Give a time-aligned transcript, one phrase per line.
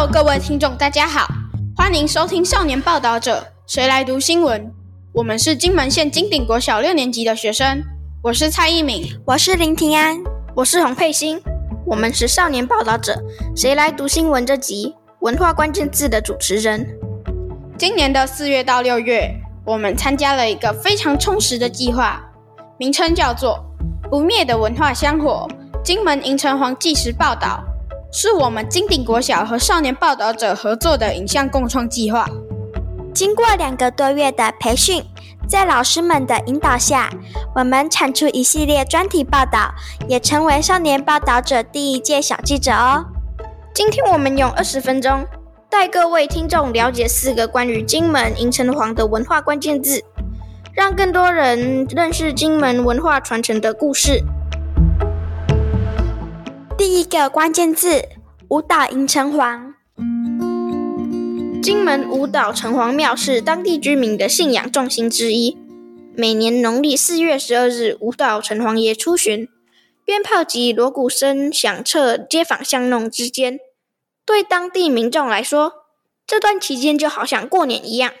[0.00, 1.26] Hello，各位听众，大家好，
[1.76, 4.72] 欢迎收听《少年报道者》，谁来读新闻？
[5.12, 7.82] 我们是金门县金鼎国小六年级的学生，
[8.22, 10.16] 我是蔡一敏，我是林庭安，
[10.54, 11.42] 我是洪佩欣，
[11.84, 13.14] 我们是《少年报道者》，
[13.60, 14.46] 谁来读新闻？
[14.46, 16.86] 这集文化关键字的主持人。
[17.76, 19.28] 今年的四月到六月，
[19.64, 22.24] 我们参加了一个非常充实的计划，
[22.78, 23.58] 名称叫做
[24.08, 25.48] “不灭的文化香火”。
[25.82, 27.64] 金门银城隍纪实报道
[28.10, 32.26] 是我们金鼎国小和少年报道者合作的影像共创计划。
[33.14, 35.04] 经过两个多月的培训，
[35.46, 37.10] 在老师们的引导下，
[37.54, 39.74] 我们产出一系列专题报道，
[40.08, 43.04] 也成为少年报道者第一届小记者哦。
[43.74, 45.26] 今天我们用二十分钟
[45.68, 50.02] 带各位听众了解四个关于金门银城隍的文化关键字，
[50.72, 54.24] 让更多人认识金门文化传承的故事。
[56.78, 58.04] 第一个关键字：
[58.50, 59.74] 舞岛迎城隍。
[61.60, 65.58] 金门舞岛城隍庙是当地居民的信仰重心之一。
[66.14, 69.48] 每年农历四月十二日，舞岛城隍爷出巡，
[70.04, 73.58] 鞭炮及锣鼓声响彻街坊巷弄之间。
[74.24, 75.72] 对当地民众来说，
[76.24, 78.12] 这段期间就好像过年一样。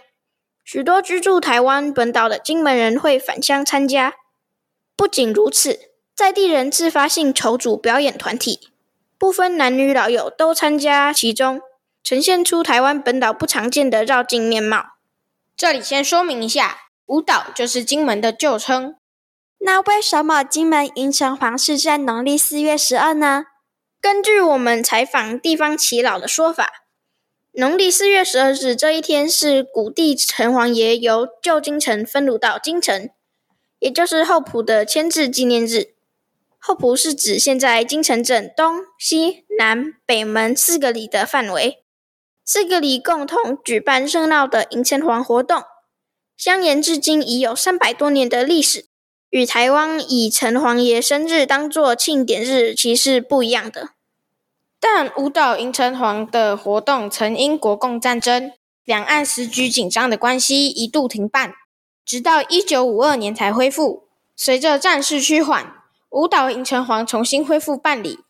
[0.64, 4.14] 许多居住台湾本岛的金门人会返乡参加。
[4.96, 5.78] 不仅如此，
[6.18, 8.70] 在地人自发性筹组表演团体，
[9.16, 11.60] 不分男女老幼都参加其中，
[12.02, 14.84] 呈现出台湾本岛不常见的绕境面貌。
[15.56, 18.96] 这里先说明一下，舞岛就是金门的旧称。
[19.58, 23.44] 那为什么金门迎城隍是在农历四月十二呢？
[24.00, 26.68] 根据我们采访地方耆老的说法，
[27.52, 33.08] 农历四月十二日这一天是古地城隍爷由旧金城分炉到金城，
[33.78, 35.94] 也就是后埔的迁置纪念日。
[36.60, 41.84] 后埔是指现在金城镇东西南北门四个里的范围，
[42.44, 45.62] 四个里共同举办热闹的迎城隍活动，
[46.36, 48.86] 相沿至今已有三百多年的历史，
[49.30, 53.90] 与台湾以城隍爷生日当作庆典日期是不一样的。
[54.80, 58.52] 但舞蹈迎城隍的活动曾因国共战争、
[58.84, 61.54] 两岸时局紧张的关系一度停办，
[62.04, 64.08] 直到一九五二年才恢复。
[64.36, 65.77] 随着战事趋缓。
[66.10, 68.20] 舞岛迎城隍重新恢复办理。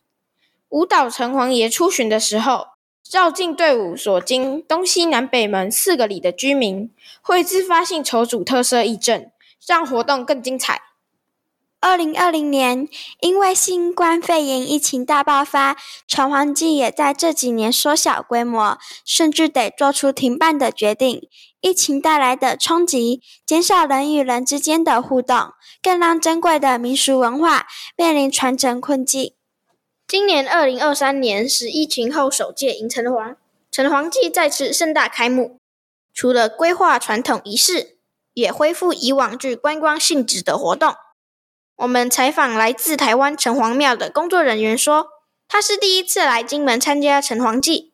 [0.67, 2.67] 舞岛城隍爷出巡的时候，
[3.09, 6.91] 绕境队伍所经东西南北门四个里的居民
[7.21, 9.31] 会自发性筹组特色义阵，
[9.65, 10.81] 让活动更精彩。
[11.81, 12.89] 二零二零年，
[13.21, 21.21] 因为新冠肺炎疫情大爆发，城隍祭也在这几年缩小规模，甚至得做出停办的决定。
[21.61, 27.65] 疫情带来的冲击，减少人与人之间的互动，更让珍贵的民俗文化
[27.95, 29.33] 面临传承困境。
[30.05, 33.37] 今年二零二三年是疫情后首届迎城隍，
[33.71, 35.57] 城隍祭再次盛大开幕。
[36.13, 37.97] 除了规划传统仪式，
[38.33, 40.93] 也恢复以往具观光性质的活动。
[41.79, 45.07] 我们采访来自台湾城隍庙的工作人员说，
[45.47, 47.93] 他是第一次来金门参加城隍祭，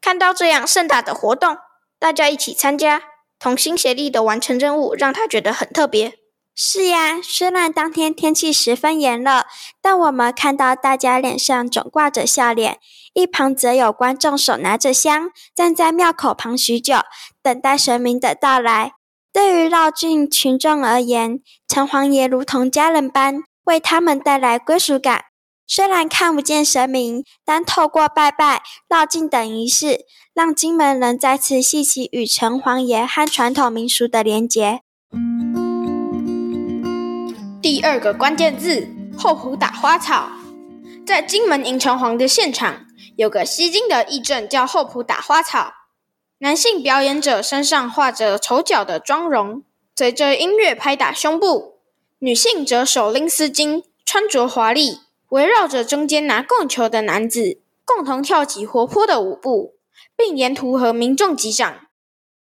[0.00, 1.56] 看到这样盛大的活动，
[1.98, 3.02] 大家一起参加，
[3.40, 6.14] 同心协力的完成任务，让他觉得很特别。
[6.54, 9.44] 是呀，虽然当天天气十分炎热，
[9.82, 12.78] 但我们看到大家脸上总挂着笑脸，
[13.12, 16.98] 一旁则有观众手拿着香，站在庙口旁许久，
[17.42, 18.92] 等待神明的到来。
[19.36, 25.26] 对于绕境群众而言，城隍爷如同家人般，为他们带来归属感。
[25.66, 34.80] 虽然看不见神明，但透过拜拜、绕境等仪式，让金门人再次系起与城隍爷和传统民俗的连结。
[37.60, 38.88] 第二个关键字：
[39.18, 40.30] 后埔打花草。
[41.06, 42.86] 在金门迎城隍的现场，
[43.18, 45.74] 有个吸睛的义阵，叫后埔打花草。
[46.38, 49.62] 男性表演者身上画着丑角的妆容，
[49.96, 51.78] 随着音乐拍打胸部；
[52.18, 55.00] 女性则手拎丝巾，穿着华丽，
[55.30, 59.76] 围绕着中间拿贡球的男子，共同跳起活泼的舞步，
[60.14, 61.86] 并沿途和民众击掌。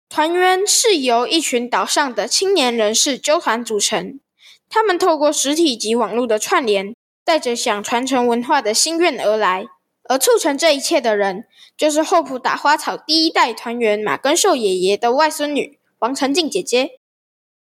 [0.08, 4.18] 团员是由一群岛上的青年人士纠团组成，
[4.68, 6.92] 他们透过实体及网络的串联，
[7.24, 9.66] 带着想传承文化的心愿而来。
[10.10, 11.44] 而促成这一切的人，
[11.78, 16.98] 就是后埔打花草第一代团员马根寿爷爷的外孙女王成静姐姐。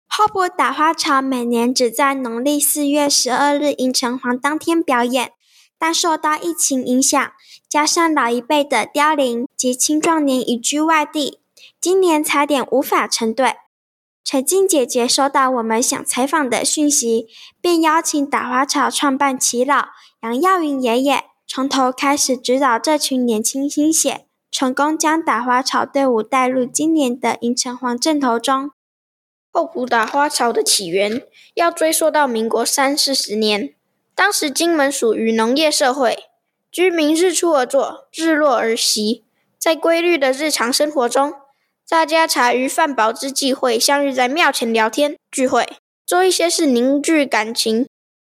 [0.06, 5.32] 后埔打花草每年只在农历四月十二日迎城隍当天表演，
[5.78, 7.32] 但受到疫情影响，
[7.66, 11.40] 加上老一辈的凋零及青壮年移居外地，
[11.80, 13.54] 今年差点无法成队。
[14.22, 17.26] 陈静姐姐收到我们想采访的讯息，
[17.62, 19.88] 便邀请打花草创办耆老
[20.20, 21.24] 杨耀云爷爷。
[21.46, 28.70] 从头开始指导这群年轻新血，成功将打花草队伍带入今年的迎城隍阵头中。
[29.52, 31.22] 后埔打花草的起源
[31.54, 33.72] 要追溯到民国三四十年，
[34.14, 36.24] 当时金门属于农业社会，
[36.72, 39.22] 居民日出而作，日落而息，
[39.56, 41.34] 在规律的日常生活中，
[41.88, 45.68] 大家茶余饭饱之际会相遇在庙前聊天聚会，
[46.04, 47.86] 做一些事凝聚感情。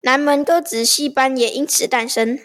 [0.02, 2.40] 南门歌子戏班也因此诞生。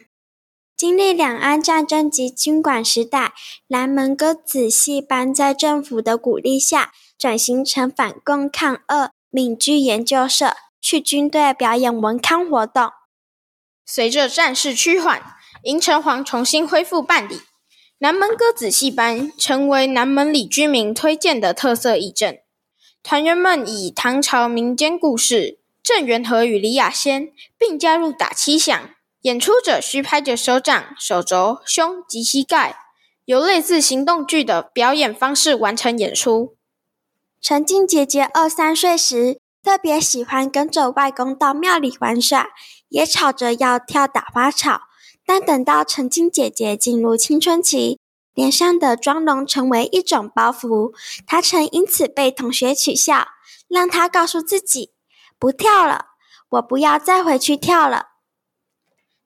[0.82, 3.34] 经历两岸战争及军管时代，
[3.69, 12.90] 南门哥仔戏班在政府的鼓励下，转型成反共抗俄闽剧研究社，去军队表演文康活动。
[13.87, 15.23] 随着战事趋缓，
[15.62, 17.43] 银城隍重新恢复办理，
[17.99, 22.40] 南门哥仔戏班成为南门里居民推荐的特色义阵。
[23.05, 25.37] 团员们以唐朝民间故事
[25.81, 28.90] 《郑元和与李亚仙》并加入打七响，
[29.23, 32.77] 演出者需拍着手掌、手肘、胸及膝盖，
[33.25, 36.57] 由类似行动剧的表演方式完成演出。
[37.41, 42.49] 陈静姐姐二三岁时，特别喜欢跟着外公到庙里玩耍，
[42.89, 44.83] 也吵着要跳打花草。
[45.25, 48.01] 但等到陈静姐姐进入青春期，
[48.35, 50.93] 脸上的妆容成为一种包袱，
[51.29, 53.29] 她曾因此被同学取笑，
[53.69, 54.91] 让她告诉自己
[55.39, 56.07] 不跳了，
[56.49, 58.09] 我不要再回去跳了。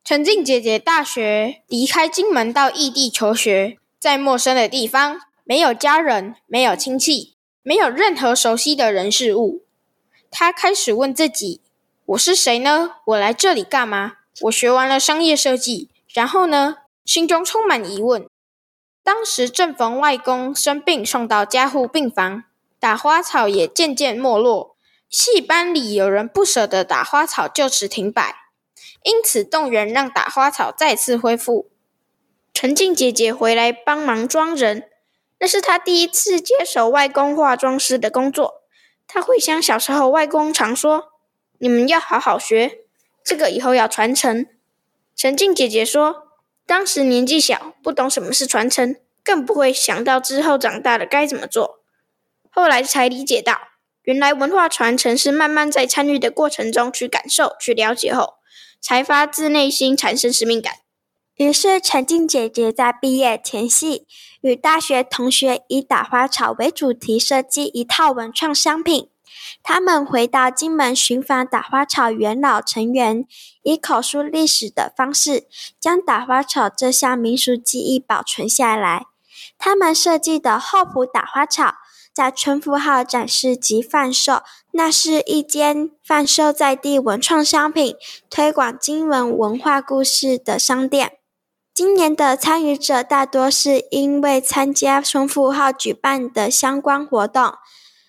[0.08, 7.35] 陈静姐姐大学离开金门到异地求学，在陌生的地方，没有家人，没有亲戚。
[7.64, 9.64] 没有任何熟悉的人事物，
[10.31, 11.61] 她开始问自己
[12.06, 12.93] ：“我是谁呢？
[13.06, 14.19] 我来这里干嘛？
[14.43, 18.29] 我学完了商业设计，然后呢？”心中充满疑问。
[19.02, 22.44] 当时正逢外公生病，送到加护病房，
[22.79, 24.76] 打花草也渐渐没落，
[25.11, 28.46] 戏班里有人不舍得打花草，就此停摆，
[29.06, 31.70] 因此动员让打花草再次恢复。
[32.53, 34.88] 陈静姐姐回来帮忙装人。
[35.38, 38.62] 那是她第一次接手外公化妆师的工作。
[39.06, 41.12] 她回想小时候，外公常说
[41.58, 42.81] ：“你们要好好学，
[43.23, 44.44] 这个以后要传承。”
[45.14, 46.32] 陈静姐姐说
[46.67, 51.81] ：“当时年纪小，不懂什么是传承，更不会想到之后长大了该怎么做。
[52.50, 53.56] 后来才理解到，
[54.02, 58.36] 原来文化传承是慢慢在参与的过程中去感受、去了解后，
[58.87, 60.75] 才发自内心产生使命感。”
[61.35, 64.06] 于是，陈静姐姐在毕业前夕，
[64.43, 69.11] 与大学同学以打花草为主题设计一套文创商品。
[69.62, 73.27] 他们回到金门寻访打花草元老成员，
[73.65, 75.47] 以口述历史的方式，
[75.81, 79.06] 将打花草这项民俗技艺保存下来。
[79.59, 81.75] 他们设计的后埔打花草，
[82.17, 84.41] 在春富号展示及贩售。
[84.73, 87.95] 那是一间贩售在地文创商品、
[88.31, 91.19] 推广金文文化故事的商店。
[91.75, 97.53] 今年的参与者大多是因为参加春富号举办的相关活动，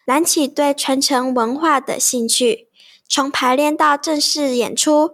[0.06, 2.69] 燃起对传承文化的兴趣。
[3.10, 5.12] 从排练到正式演出，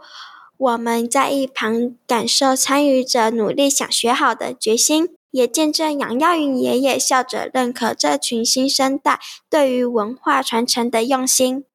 [0.57, 9.19] 我们在一旁感受参与者努力想学好的决心，也见证杨耀云爷爷笑着认可这群新生代
[9.49, 11.65] 对于文化传承的用心。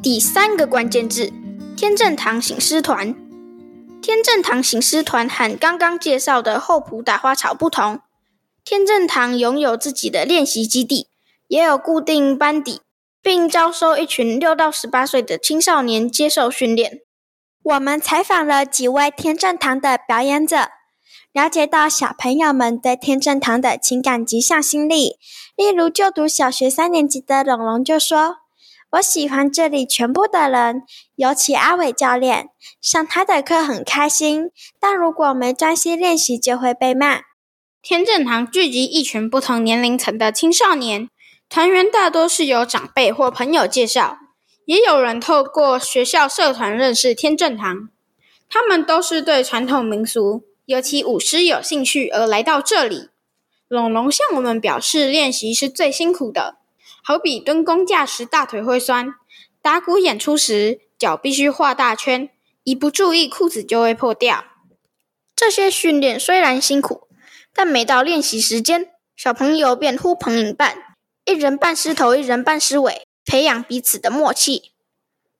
[0.00, 1.32] 第三个关键字：
[1.76, 3.12] 天正堂醒狮团。
[4.00, 7.98] 天正堂醒狮团和刚刚介绍的厚朴打花草不同，
[8.64, 11.08] 天正堂拥有自己的练习基地，
[11.48, 12.82] 也有固定班底，
[13.20, 17.00] 并招收一群六到十八岁的青少年接受训练。
[17.64, 20.68] 我们采访了几位天正堂的表演者，
[21.34, 25.16] 了解到小朋友们对天正堂的情感及向心力。
[25.56, 28.36] 例如，就读小学三年级的龙龙就说。
[28.90, 30.84] 我喜欢这里全部的人，
[31.16, 32.50] 尤其阿伟教练，
[32.80, 34.52] 上他的课很开心。
[34.78, 37.22] 但如果没专心练习，就会被骂。
[37.82, 41.08] 天正堂聚集一群不同年龄层的青少年，
[41.48, 44.18] 团员大多是由长辈或朋友介绍，
[44.66, 47.88] 也有人透过学校社团认识天正堂。
[48.48, 53.10] 他们都是对传统民俗，尤其舞狮有兴趣而来到这里。
[53.68, 56.56] 龙龙向我们表示，练习是最辛苦的。
[57.02, 59.14] 好比蹲弓架时大腿会酸，
[59.60, 62.30] 打鼓演出时脚必须画大圈，
[62.62, 64.44] 一不注意裤子就会破掉。
[65.36, 67.08] 这些训练虽然辛苦，
[67.52, 74.72] 但每到练习时间，小朋友便呼朋引伴，一人扮狮头，一人扮狮尾，培养彼此的默契。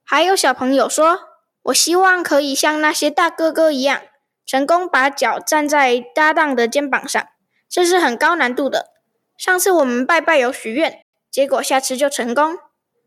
[0.02, 1.20] 还有小朋友说
[1.64, 4.02] ：“我希望可以像那些大哥哥一样，
[4.46, 7.26] 成功把脚站在搭档的肩膀上，
[7.68, 8.92] 这是很高难度的。
[9.36, 12.58] 上次我们拜拜有许愿。”结果下次就成功。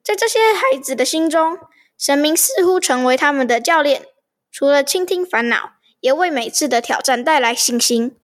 [0.03, 1.57] 在这些孩子的心中，
[1.97, 4.03] 神明似乎成为他们的教练，
[4.51, 8.17] 除了倾听烦恼，也为每次的挑战带来信心。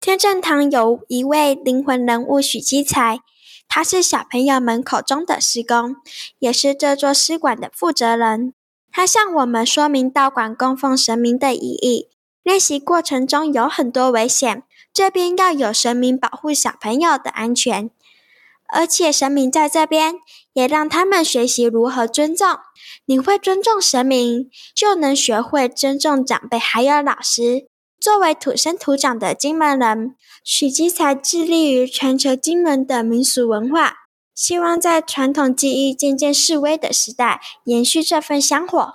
[0.00, 3.20] 天正堂有一位灵魂人物许基才，
[3.68, 5.96] 他是小朋友们口中的师公，
[6.38, 8.54] 也是这座师馆的负责人。
[8.90, 12.08] 他向我们说明道馆供奉神明的意义。
[12.44, 17.90] 练习过程中有很多危险，这边要有神明保护小朋友的安全，
[18.68, 20.16] 而且神明在这边
[20.52, 22.58] 也让他们学习如何尊重。
[23.06, 27.66] 你会尊重神明，就能学会尊重长辈还有老师。
[27.98, 33.94] 作为土生土长的金门人，许基才致力于传承金门的民俗文化，
[34.34, 38.92] 希望在传统技艺渐渐式微的时代，延续这份香火。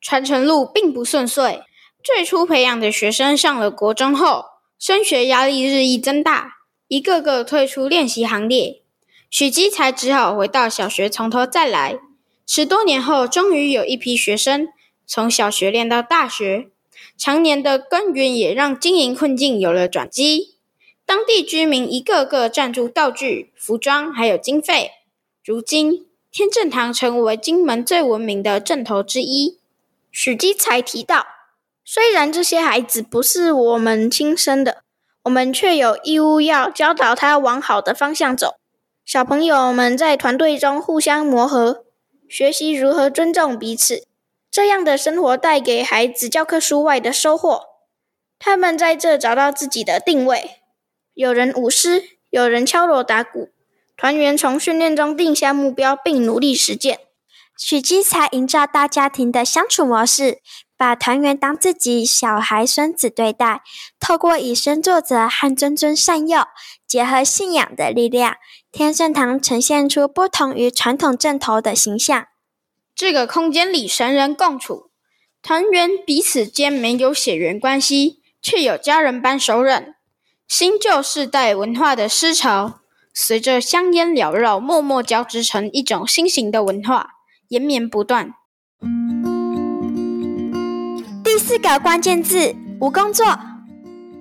[0.00, 1.64] 传承路并不顺遂。
[2.02, 4.46] 最初培养的学生上了国中后，
[4.78, 6.54] 升学压力日益增大，
[6.88, 8.80] 一个个退出练习行列。
[9.28, 11.98] 许基才只好回到小学从头再来。
[12.46, 14.68] 十多年后，终于有一批学生
[15.06, 16.68] 从小学练到大学。
[17.18, 20.56] 常年的耕耘也让经营困境有了转机。
[21.04, 24.92] 当地居民一个个赞助道具、服装还有经费。
[25.44, 29.58] 如今，天正堂成为金门最闻名的镇头之一。
[30.10, 31.26] 许基才提到。
[31.84, 34.82] 虽然这些孩子不是我们亲生的，
[35.24, 38.54] 我们却有义务要教导他往好的方向走。
[39.04, 41.84] 小朋友们在团队中互相磨合，
[42.28, 44.06] 学习如何尊重彼此。
[44.50, 47.62] 这样的生活带给孩子教科书外的收获。
[48.38, 50.62] 他们在这找到自己的定位。
[51.14, 53.50] 有人舞狮，有人敲锣打鼓。
[53.96, 57.00] 团员从训练中定下目标，并努力实践。
[57.58, 60.38] 许基才营造大家庭的相处模式。
[60.80, 63.60] 把团员当自己小孩、孙子对待，
[64.00, 66.44] 透过以身作则和谆谆善诱，
[66.86, 68.36] 结合信仰的力量，
[68.72, 72.26] 天圣堂呈现出不同于传统阵头的形象。
[72.94, 74.88] 这个空间里神人共处，
[75.42, 79.92] 团员彼此间没有血缘关系，却有家人般熟稔。
[80.48, 82.80] 新旧世代文化的思潮，
[83.12, 87.10] 随着香烟缭绕，默默交织成一种新型的文化，
[87.48, 88.32] 延绵不断。
[91.50, 93.26] 四个关键字：吴公座。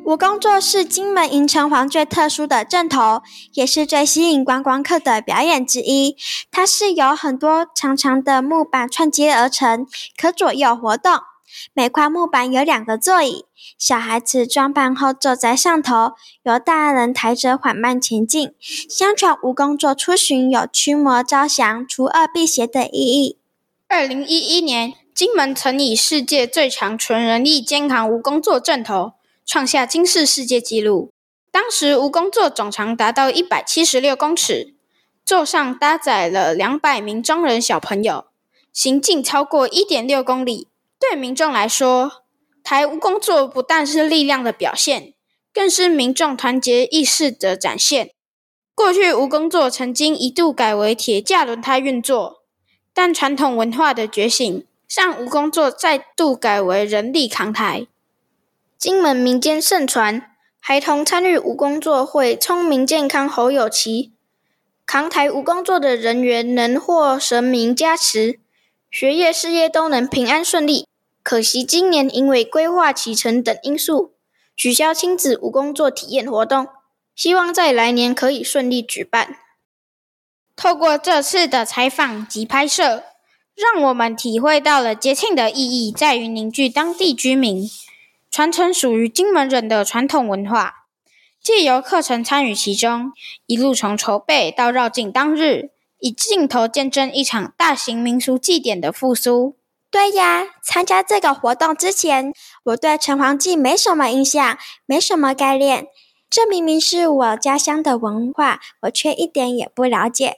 [0.03, 3.21] 吴公座是金门迎城隍最特殊的阵头，
[3.53, 6.17] 也是最吸引观光客的表演之一。
[6.49, 9.85] 它是由很多长长的木板串接而成，
[10.19, 11.19] 可左右活动。
[11.75, 13.45] 每块木板有两个座椅，
[13.77, 18.53] 小孩子装扮后坐在上头，由大人抬着缓慢前进。
[18.59, 23.37] 相传吴公座出巡有驱魔招祥、除恶辟邪的意义。
[23.87, 24.95] 二零一一年。
[25.19, 31.11] 金门曾以世界最长纯人力肩扛吴公座阵头，创下金氏世界纪录。
[31.51, 34.75] 当时吴公座总长达到一百七十六公尺，
[35.25, 38.27] 座上搭载了两百名中人小朋友，
[38.71, 40.69] 行进超过一点六公里。
[40.97, 42.23] 对民众来说，
[42.63, 45.13] 抬吴公座不但是力量的表现，
[45.53, 48.11] 更是民众团结意识的展现。
[48.73, 52.43] 过去吴公座曾经一度改为铁架轮胎运作，
[52.93, 54.65] 但传统文化的觉醒。
[54.89, 57.85] 上吴工作再度改为人力扛台。
[58.75, 64.13] 金门民间盛传，孩童参与吴工作会聪明健康、猴有期。
[64.87, 68.39] 扛台吴工作的人员能获神明加持，
[68.89, 70.87] 学业事业都能平安顺利。
[71.21, 74.15] 可惜今年因为规划启程等因素，
[74.55, 76.67] 取消亲子吴工作体验活动。
[77.15, 79.37] 希望在来年可以顺利举办。
[80.55, 83.03] 透过这次的采访及拍摄。
[83.59, 87.69] 让我们体会到了节庆的意义，在于凝聚当地居民，
[88.31, 90.85] 传承属于金门人的传统文化。
[91.43, 93.11] 借由课程参与其中，
[93.47, 99.57] 一路从筹备到绕境当日，以镜头见证一场大型民俗祭典的复苏。
[99.91, 102.31] 对呀，参加这个活动之前，
[102.63, 105.87] 我对城隍祭没什么印象，没什么概念。
[106.29, 110.37] 这明明是我家乡的文化，我却一点也不了解。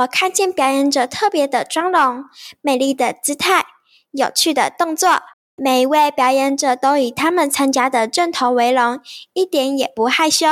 [0.00, 2.24] 我看见表演者特别的妆容、
[2.62, 3.66] 美丽的姿态、
[4.12, 5.20] 有趣的动作，
[5.56, 9.00] 每一位表演者都以他们参加的阵头为荣，
[9.34, 10.46] 一点也不害羞，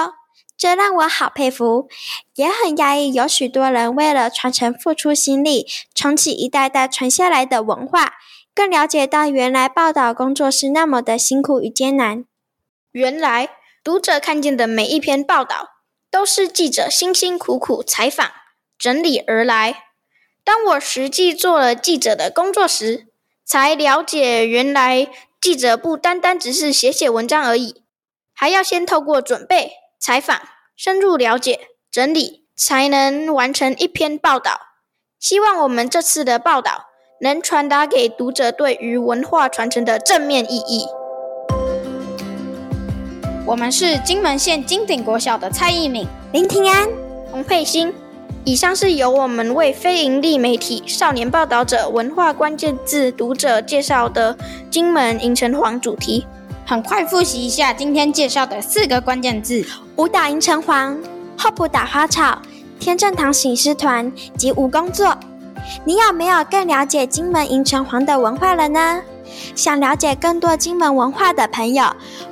[0.57, 1.89] 这让我好佩服，
[2.35, 8.15] 也很压抑，有许多人为了传承付出心力，重启一代代传下来的文化，
[8.55, 12.27] 更了解到原来报道工作是那么的辛苦与艰难。
[12.93, 13.49] 原来
[13.83, 15.69] 读者看见的每一篇报道，
[16.11, 18.31] 都是记者辛辛苦苦采访。
[18.79, 19.85] 整理而来。
[20.45, 23.09] 当我实际做了记者的工作时，
[23.45, 25.09] 才了解原来
[25.41, 27.83] 记者不单单只是写写文章而已，
[28.33, 30.41] 还要先透过准备、采访、
[30.77, 34.61] 深入了解、整理，才能完成一篇报道。
[35.19, 36.87] 希望我们这次的报道
[37.21, 40.87] 能传达给读者对于文化传承的正面意义。
[43.47, 46.89] 我们是金门县金鼎国小的蔡义敏、林庭安、
[47.31, 47.93] 洪佩欣。
[48.49, 54.35] 以上是由我们为非营利媒体少年报道者文化关键字读者介绍的
[54.71, 56.27] 金门迎城隍主题。
[56.65, 59.63] 很快复习一下今天介绍的四个关键字：
[59.97, 60.97] 舞蹈迎城隍、
[61.37, 62.41] 后埔打花草、
[62.81, 65.15] 天正堂醒狮团及吴工作。
[65.85, 69.03] 你有没有更了解金门迎城隍的文化了呢？
[69.55, 71.85] 想了解更多金门文化的朋友，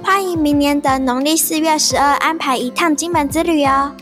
[0.03, 3.93] 欢迎明年的农历四月十二安排一趟金门之旅哦。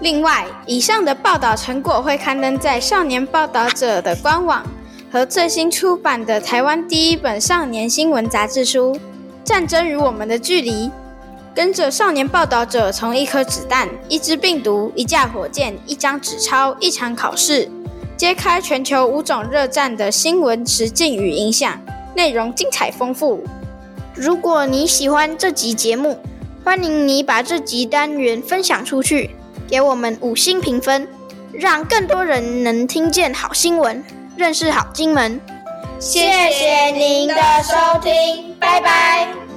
[0.00, 4.64] 另外，以上的报道成果会刊登在少年报道者的官网
[5.10, 8.94] 和最新出版的台湾第一本少年新闻杂志书
[9.42, 10.86] 《战争与我们的距离》。
[11.52, 17.68] 跟着少年报道者，从一颗子弹、一支病毒、一架火箭、一张纸钞、一场考试，
[18.16, 21.76] 揭开全球五种热战的新闻实境与影响。
[22.14, 23.42] 内容精彩丰富。
[24.14, 26.20] 如果你喜欢这集节目，
[26.62, 29.30] 欢迎你把这集单元分享出去，
[29.68, 31.06] 给我们五星评分，
[31.52, 34.02] 让更多人能听见好新闻，
[34.36, 35.40] 认识好金门。
[36.00, 36.20] 谢
[36.50, 39.47] 谢您的收听，拜拜。